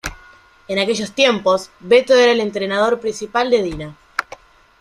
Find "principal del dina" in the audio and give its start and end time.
2.99-3.95